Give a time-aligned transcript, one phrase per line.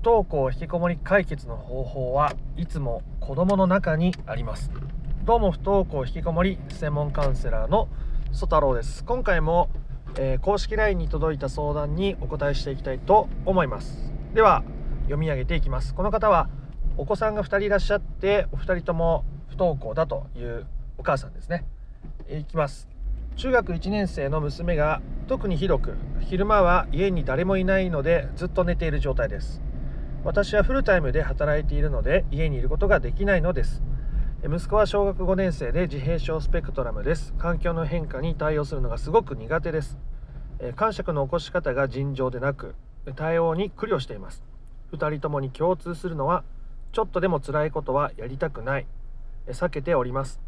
[0.00, 4.70] 不登校引きこもり解決の方法はいつも子供の中にあります。
[5.26, 7.86] どうも不登校引きこもり専門カウンセラーの
[8.32, 9.04] 曽太郎です。
[9.04, 9.68] 今回も、
[10.16, 14.10] えー、公式 LINE に届いた相談にお答えしていきたいと思います。
[14.32, 14.64] では
[15.02, 15.94] 読み上げていきます。
[15.94, 16.48] この方は
[16.96, 21.66] お子さんが2人いらっしゃってお二人とも不登校だというお母さんですね。
[22.30, 22.88] いきます。
[23.36, 29.60] 中学1年生の娘が特にひどく昼間は家に誰もいないのでずっと寝ている状態です。
[30.22, 33.82] 私はフルタイムで働いているので家にいることができないのです。
[34.44, 37.32] 息子は小学5年生で自閉症スペクトラムです。
[37.38, 39.98] 環境の変化に対応するのがすごく苦手です。
[40.76, 42.74] 感触の起こし方が尋常でなく
[43.16, 44.42] 対応に苦慮しています。
[44.92, 46.44] 2人ともに共通するのは
[46.92, 48.86] ちょっとでも辛いことはやりたくない。
[49.48, 50.38] 避けております。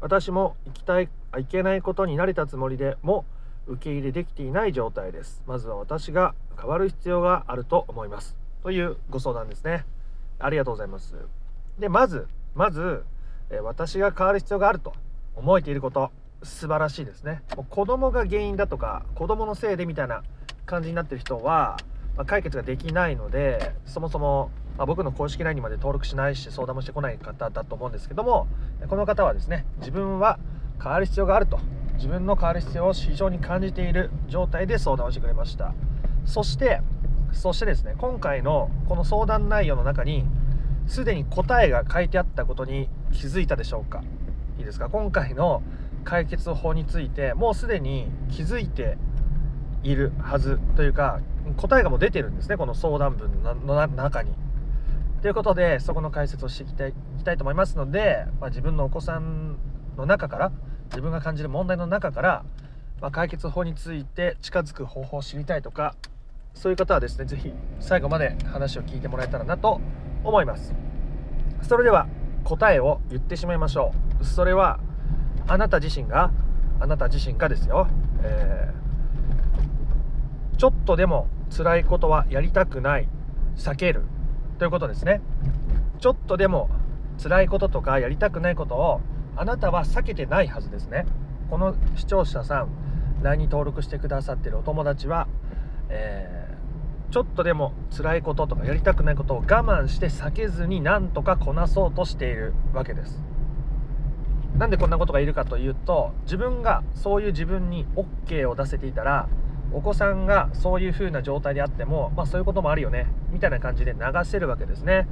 [0.00, 3.24] 私も行きたいいけないことに慣れたつもりでも
[3.66, 5.42] 受け入れできていない状態です。
[5.46, 8.41] まずは私が変わる必要があると思います。
[8.62, 9.84] というご相談ですね。
[10.38, 11.16] ありがとうございます。
[11.78, 13.04] でまずまず
[13.50, 14.94] え私が変わる必要があると
[15.34, 16.10] 思えていること。
[16.44, 17.42] 素晴らしいですね。
[17.56, 20.24] もう子供が原因だとか子供のせいでみたいな
[20.66, 21.76] 感じになってる人は、
[22.16, 28.48] まあ、解決ができないのでそもそも、まあ、僕の公式 LINE にまで登録しないし相談もしてこない方だと思うんですけども
[28.88, 30.40] この方はですね自分は
[30.82, 31.60] 変わる必要があると。
[31.94, 35.72] 自分の変わる必要を非常に感じている状態で相談をしてくれました。
[36.24, 36.80] そして
[37.32, 40.24] そしてですね今回のこの相談内容の中に
[40.86, 44.02] すでに答えが書いてあったことに気づいたでしょうか？
[44.58, 44.88] いいですか？
[44.88, 45.62] 今回の
[46.04, 48.98] 解決法についてもうすでに気づいて
[49.82, 51.20] いるはずというか
[51.56, 54.32] 答えがもう出てるんですねこの相談文の中に。
[55.22, 59.56] ということでそこの解説をしていきたいいきたいと思いますので、まあ、自分のお子さん
[59.96, 60.52] の中から
[60.90, 62.44] 自分が感じる問題の中から、
[63.00, 65.94] まあ、解決法について近づく方法を知りたいとか
[66.54, 69.80] そういう方はですね是非最後まで話を聞いてもらえたらなと
[70.24, 70.74] 思います。
[71.62, 72.06] それでは
[72.44, 74.24] 答えを言ってしまいましょう。
[74.24, 74.80] それは
[75.48, 76.30] あなた自身が
[76.80, 77.88] あなた自身がですよ、
[78.22, 83.08] えー、ちょっとでも辛いことはやりたくない。
[83.56, 84.04] 避ける。
[84.58, 85.20] ということですね。
[85.98, 86.70] ちょっとでも
[87.22, 89.00] 辛いこととかやりたくないことを
[89.36, 91.06] あなたは避けてないはずですね。
[91.50, 92.68] この視聴者さん
[93.22, 95.28] LINE に登録してくださってるお友達は、
[95.90, 96.41] えー、
[97.12, 103.20] ちょっとでも辛いこととかやりたくないことを我慢して避けずになんとかこなそうとしているわけです。
[104.56, 109.28] なんでこんなことがいるかというと自分がそういう自分に OK を出せていたら
[109.72, 115.06] お子さんがそういう風な状態であってもまあそういうこともあるよねみたいな感じで流せるわけですね。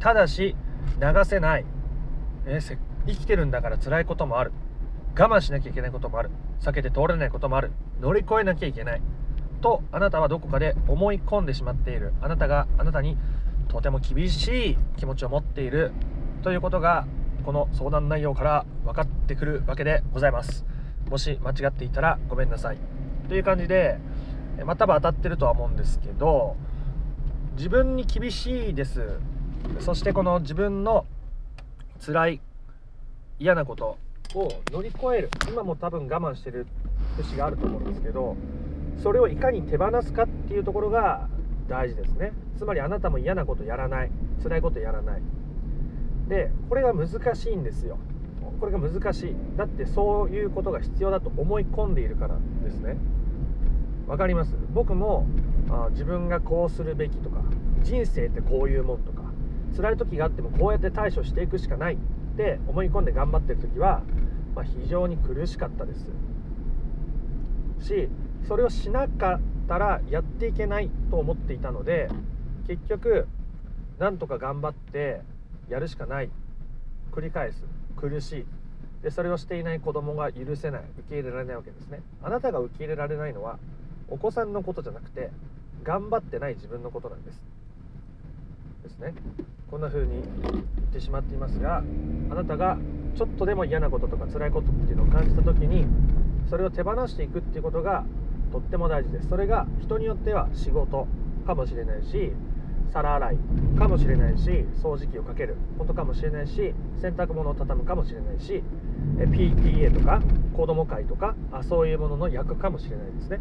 [0.00, 0.56] ただし
[1.00, 1.66] 流せない。
[2.46, 2.60] え
[3.06, 4.52] 生きてるんだから辛いこともある。
[5.14, 6.30] 我慢しなきゃいけないこともある。
[6.60, 7.72] 避けて通れないこともある。
[8.00, 9.02] 乗り越えなきゃいけない。
[9.62, 13.16] とあなたはどこかで思い込んでしまっているあなたがあなたに
[13.68, 15.92] とても厳しい気持ちを持っている
[16.42, 17.06] ということが
[17.44, 20.66] この相談内容から分かってくるわけでございます。
[21.08, 22.78] もし間違っていたらごめんなさい。
[23.28, 23.98] という感じで
[24.66, 26.56] または当たってるとは思うんですけど
[27.56, 29.18] 自分に厳しいです。
[29.78, 31.06] そしてこの自分の
[32.04, 32.40] 辛い
[33.38, 33.96] 嫌なこと
[34.34, 35.30] を乗り越える。
[35.48, 36.66] 今も多分我慢してる
[37.16, 38.36] 節があると思うんですけど
[38.98, 41.28] それをいかに手放すかっていうところが
[41.68, 42.32] 大事ですね。
[42.58, 44.10] つまりあなたも嫌なことやらない。
[44.42, 45.22] 辛いことやらない。
[46.28, 47.98] でこれが難しいんですよ。
[48.60, 49.36] これが難しい。
[49.56, 52.96] だってそういうことが必要だと思い込んでいるからですね。
[54.06, 54.54] わかります？
[54.72, 55.26] 僕も
[55.70, 57.42] あ自分がこうするべきとか
[57.82, 59.22] 人生ってこういうもんとか
[59.76, 61.96] 辛い時があってもこうやって対処していくしかないっ
[62.36, 64.02] て思い込んで頑張ってる時は、
[64.54, 66.06] まあ、非常に苦しかったです。
[67.80, 68.08] し
[68.48, 72.08] それをしなかったらやっていけないと思っていたので
[72.66, 73.26] 結局
[73.98, 75.20] なんとか頑張って
[75.68, 76.30] やるしかない。
[77.12, 77.62] 繰り返す。
[77.96, 78.46] 苦しい。
[79.02, 80.82] でそれをしていない子供が許せない。
[80.98, 82.00] 受け入れられないわけですね。
[82.22, 83.58] あなたが受け入れられないのは
[84.08, 85.30] お子さんのことじゃなくて
[85.82, 87.42] 頑張ってない自分のことなんです。
[88.82, 89.14] ですね。
[89.70, 91.82] こんな風に言ってしまっていますが
[92.30, 92.76] あなたが
[93.16, 95.86] ちょっとでも嫌なこととか辛いことっていうのを感じた時に
[96.50, 98.04] それを手放していくっていうことが
[98.52, 99.28] とっても大事です。
[99.28, 101.08] それが人によっては仕事
[101.46, 102.32] かもしれないし
[102.92, 103.36] 皿洗い
[103.78, 108.62] かもしれないし掃除機をかけることかもしれないし洗濯物を畳むかもしれないし
[109.16, 110.20] PTA とか
[110.54, 113.40] 子供会とかあそういうものの役かもしれないですね。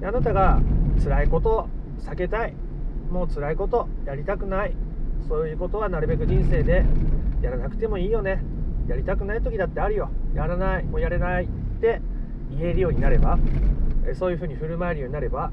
[0.00, 0.60] であなたが
[1.02, 1.68] 辛いことを
[2.00, 2.54] 避けたい。
[3.10, 4.74] もう辛いことやりたくない。
[5.28, 6.84] そういうことはなるべく人生で
[7.42, 8.42] やらなくてもいいよね。
[8.88, 10.10] やりたくない時だってあるよ。
[10.34, 10.84] やらない。
[10.84, 11.44] もうやれない。
[11.44, 11.48] っ
[11.80, 12.00] て
[12.58, 13.38] 言えるようになれば
[14.14, 15.50] そういうふうに振る舞えるようになれば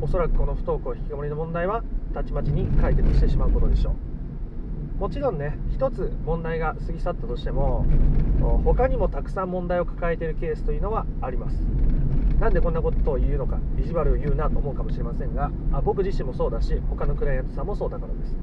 [0.00, 1.82] おそらくこの不登校引きこもりの問題は
[2.12, 3.94] たちまちに解決してしまうことでしょう。
[5.00, 7.84] もちろんね一つ問題が過ぎ去ったとしても
[8.64, 11.56] 他にもたくさん問題を抱えているケースというのはあります。
[12.38, 18.36] なんでこんなことを言うのか意地悪を言うなと思うかもしれませんがあ僕自身もそうだし他のクライアントさんもそうだからです。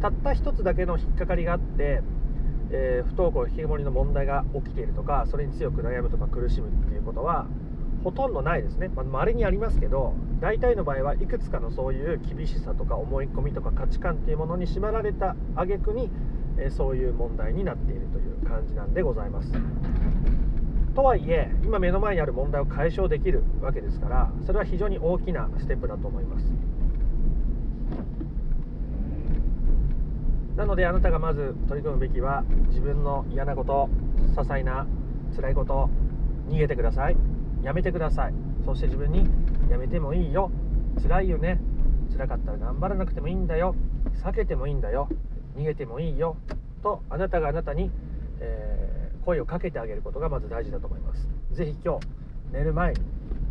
[0.00, 2.02] たった一つだけの引っかかりがあって、
[2.72, 7.46] えー、不登校引きこもりの問題が起きているとかそれに強く悩むとか苦しむっていうことは
[8.02, 16.10] ほとんどないですね、まあ、稀にありますけど大体の場合はいくつかのそういう厳しさとか思い込みとか価値観っていうものに縛られた挙句に、
[16.58, 19.52] えー、そういう問題になっているという感じなんでございます。
[20.94, 26.44] とはいえ今目の前にある問題を解消できるわけですからそれは非常に大きなステップだと思います
[30.56, 33.88] なのであなたがまず取り組むべきは自分の嫌なこと
[34.32, 34.86] 些細な
[35.34, 35.88] 辛いこと
[36.48, 37.16] 逃げてください。
[37.62, 38.34] やめてください。
[38.64, 39.26] そして自分に
[39.70, 40.50] やめてもいいよ。
[41.00, 41.58] 辛いよね。
[42.12, 43.74] 辛かったら頑張らなくてもいいんだよ。
[44.22, 45.08] 避けてもいいんだよ。
[45.56, 46.36] 逃げてもいいよ。
[46.82, 47.90] とあなたがあなたに、
[48.40, 51.28] えー、声をかけてあげることがまず大事だと思います。
[51.52, 52.06] 是非今日
[52.52, 52.92] 寝る前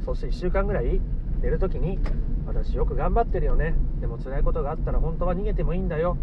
[0.05, 1.01] そして1週間ぐらい
[1.41, 1.99] 寝る時に
[2.45, 3.73] 私よく頑張ってるよね。
[3.99, 6.17] でも辛いことがあったら本当は逃げてもいいんだよ。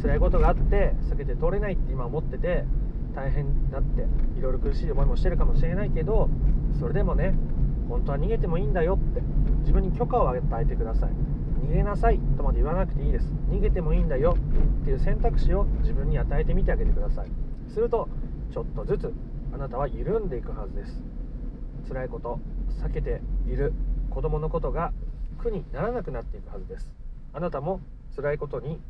[0.00, 2.64] 辛いことがあって避けて通れないって今思ってて
[3.14, 4.06] 大変だって
[4.38, 6.30] いろいろ苦しい思いもしてるかもしれないけど
[6.78, 7.34] それでもね
[7.88, 9.20] 本当は逃げてもいいんだよって
[9.60, 11.10] 自分に許可を与えてください。
[11.68, 13.26] 逃げなさいとまで言わなくていいです。
[13.50, 14.36] 逃げてもいいんだよ
[14.82, 17.28] っていう選択肢を自分に与えてみてあげてください。
[17.68, 18.08] すると
[18.52, 19.12] ちょっとずつ
[19.52, 21.02] あなたは緩んでいくはずです。
[21.88, 22.40] 辛いこと
[22.80, 23.72] 避けている
[24.08, 24.92] 子供のことが
[25.38, 26.90] 苦にならなくなっていくはずです。
[27.32, 27.80] あなたも
[28.16, 28.80] 辛いことに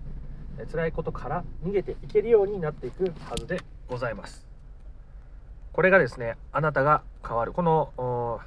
[0.66, 4.46] 辛いことから逃げていけるようになっていくはずでございます。
[5.72, 7.52] これがですねあなたが変わる。
[7.52, 8.40] この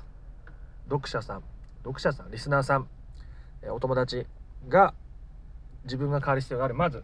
[0.89, 1.43] 読者さん
[1.83, 2.87] 読者さんリスナーさん
[3.69, 4.25] お友達
[4.67, 4.93] が
[5.85, 6.73] 自分が変わる必要がある。
[6.73, 7.03] まず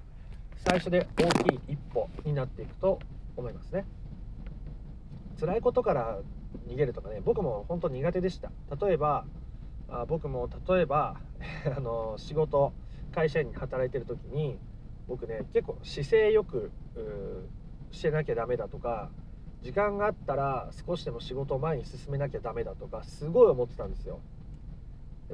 [0.67, 2.99] 最初で大きい一歩になっていくと
[3.37, 3.85] 思いますね。
[5.39, 6.19] 辛いことから
[6.67, 8.51] 逃げるとかね僕も本当苦手でした。
[8.85, 9.25] 例えば
[9.89, 11.15] あ僕も例えば
[11.75, 12.73] あの仕事
[13.13, 14.59] 会社員に働いてる時に
[15.09, 16.71] 僕ね結構姿勢よく
[17.91, 19.09] してなきゃダメだとか
[19.63, 24.19] 時間があったら少しでも仕事を前に進めなきゃダメだとかすごい思ってたんですよ。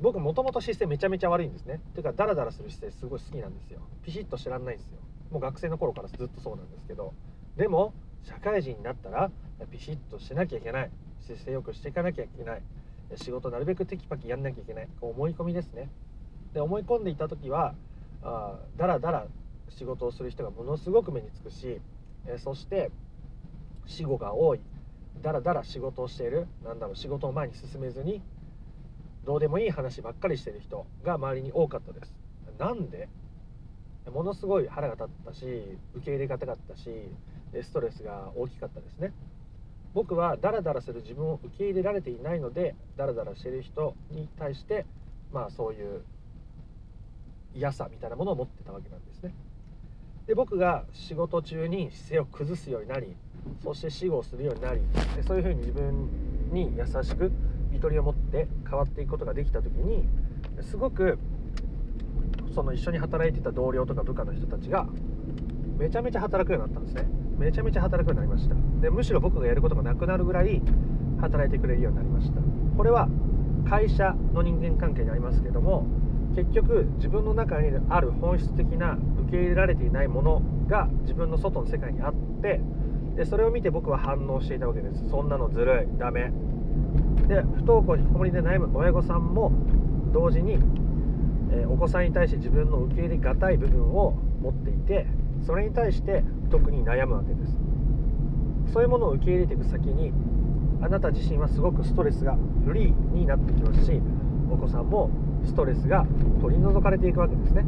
[0.01, 1.79] 僕もともと姿勢めちゃめちゃ悪いんですね。
[1.93, 3.79] ていうかダラダラする姿勢すごい好きなんですよ。
[4.03, 4.97] ピシッと知らんないんですよ。
[5.31, 7.13] もう学生の頃からずっとそうなんですけど。
[7.55, 7.93] でも
[8.23, 9.29] 社会人になったら
[9.71, 10.89] ピシッとしてなきゃいけない。
[11.21, 12.61] 姿勢よくしていかなきゃいけない。
[13.15, 14.87] 仕事なるべくテキパキやんなきゃいけない。
[14.99, 15.89] こう思い込みですね。
[16.53, 17.75] で思い込んでいた時は
[18.23, 19.27] あだらだら
[19.69, 21.81] 仕事をする人がものすごく目につくし、
[22.27, 22.91] えそして
[23.85, 24.61] 死後が多い。
[25.21, 26.47] だらだら仕事をしている。
[26.63, 28.21] なんだろう仕事を前に進めずに
[29.25, 32.13] どうでもいい話ばっかりしてる人が周りに多かったです。
[32.57, 33.09] なんで？
[34.13, 35.45] ものすごい腹が立ったし
[35.95, 36.89] 受け入れがたかったし
[37.63, 39.13] ストレスが大きかったですね。
[39.93, 44.85] 僕はダラダラする自分を受け入れられていないのでダラダラしてる人に対して
[45.31, 46.03] まあそういう
[47.55, 49.33] 嫌さみたいなものを持ってたわけなんですね。
[50.27, 53.15] で僕が仕事中に姿勢を崩すようになり
[53.63, 54.81] そして死後をするようになり
[55.15, 56.09] でそういうふうに自分
[56.51, 57.31] に優しく
[57.71, 60.07] ゆとりを持って変わっていくことができた時に
[60.61, 61.19] すごく
[62.53, 64.87] その一緒に働いてた同僚とか部下の人たちが
[65.77, 67.09] めちゃめちゃ働くようになったんですね。
[67.37, 68.55] めちゃめちゃ働くようになりました。
[68.81, 70.61] でむしろ僕がやることがなくなるぐらい
[71.19, 72.39] 働いてくれるようになりました。
[72.77, 73.09] これは
[73.69, 75.85] 会社の人間関係にありますけども
[76.33, 82.61] 結局自分の中にある本質的な受け入れられていないものが自分の外の世界にあって
[83.15, 85.09] でそれを見て僕は反応していたわけです。
[85.09, 85.97] そんなのずるい。
[85.97, 86.31] ダメ。
[87.27, 89.51] で不登校引きこもりで悩む親御さんも
[90.13, 90.59] 同時に、
[91.51, 95.07] えー、お子さんに対して自分の受け入れがたい部分を持っていて
[95.45, 97.57] それに対して特に悩むわけです。
[98.73, 100.11] そういうものを受け入れていく先に
[100.81, 104.01] あなた自身はすごくストレスがフリーになってきますし
[104.51, 105.09] お子さんも
[105.45, 106.05] ストレスが
[106.41, 107.63] 取り除かれていくわけですね。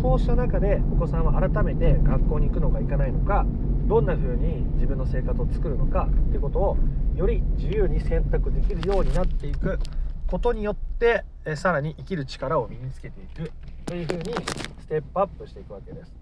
[0.00, 3.46] そうした中でお子さんは改めて学校に行くのか行かないのか
[3.86, 6.76] どんな風に自分の生活を作るのかっていうことを
[7.14, 9.78] より自由に選択できるようになっていく
[10.26, 13.52] ことによってえさらに生きる力を身につけていく
[13.86, 14.34] という風に
[14.80, 16.12] ステップアップしていくわけです。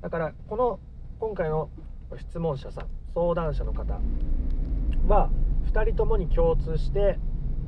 [0.00, 0.80] だからこの
[1.18, 1.70] 今回の
[2.18, 4.00] 質問者さん相談者の方
[5.06, 5.30] は
[5.72, 7.18] 2人ともに共通して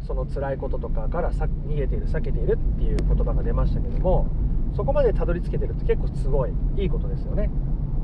[0.06, 4.26] その辛いこととかから逃げている避けているっていう言葉が出ましたけども
[4.74, 7.50] そこまでたどり着けてるって結構すごいいいことですよね。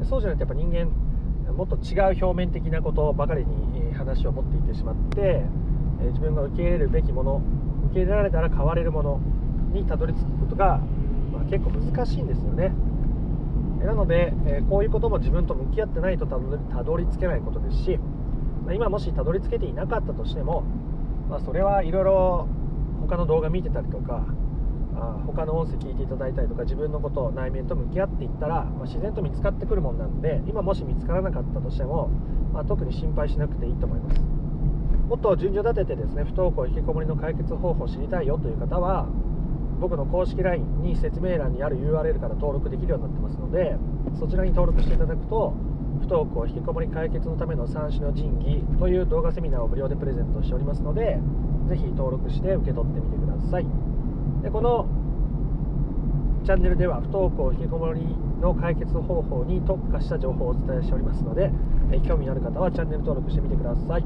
[0.04, 0.90] そうじゃないとやっぱ人間
[1.52, 5.44] もっと違う表面的なことばかりに話を持っていってしまって
[6.08, 7.42] 自分が受け入れるべきもの
[7.90, 9.20] 受け入れられたら変われるもの
[9.72, 10.80] にたどり着くことが
[11.32, 12.72] は結構難しいんですよね。
[13.84, 14.34] なので、
[14.68, 16.38] こういうことも自分と向き合ってないとた
[16.84, 17.98] どり着けないことですし
[18.72, 20.64] 今もしたどり着けていなかったとしても、
[21.30, 22.46] まあ、それはいろいろ
[23.00, 24.26] 他の動画見てたりとか
[25.00, 32.08] あ他の音声聞いていただいたりとか自分のことを内面と向き合っていったら、まあ、自然と見つかってくるもんなんで今もし見つからなかったとしても、
[32.52, 34.20] まあ、特に心配しなくていいと思います。
[35.08, 39.08] もっと順序立ててですね不登校引きこもりの解決方法を知りたいよという方は
[39.80, 43.76] 僕の公式 LINE に説明欄にある URL から登録できるようになってますので
[44.20, 45.54] そちらに登録していただくと
[46.00, 51.18] 不登校引きこもり解決のための三種の神器という動画セミナーを無料でプレゼントしておりますので
[51.68, 53.89] ぜひ登録して受け取ってみてください。
[54.42, 54.86] でこの
[56.44, 58.00] チャンネルでは不登校引きこもり
[58.40, 61.50] の解決方法に特化した情報をお伝えしておりますので
[62.08, 64.04] 興味のある方はチャンネル登録してみてください。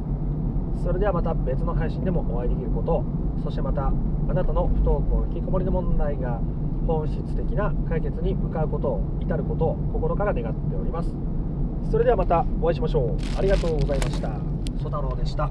[0.83, 3.05] それではまた別の配信でもお会いできること
[3.45, 3.93] そしてまたあ
[4.35, 6.41] なたの不登校引きこもりの問題が
[6.87, 11.11] 本質的な解決に向かうことを至ることを心から願っております。
[11.91, 13.39] それではまたお会いしましょう。
[13.39, 14.31] ありがとうございました。
[14.83, 15.49] ソ太郎でした。